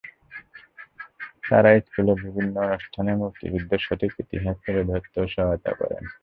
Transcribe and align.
তাঁরা 1.43 1.71
স্কুলের 1.79 2.17
বিভিন্ন 2.25 2.55
অনুষ্ঠানে 2.65 3.11
মুক্তিযুদ্ধের 3.21 3.81
সঠিক 3.87 4.11
ইতিহাস 4.23 4.55
তুলে 4.63 4.83
ধরতেও 4.89 5.25
সহায়তা 5.27 5.71
করেন। 5.79 6.03